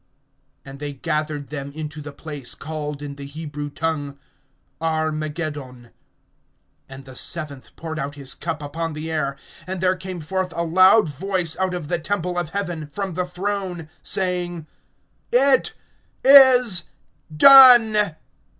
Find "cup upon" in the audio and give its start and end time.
8.33-8.93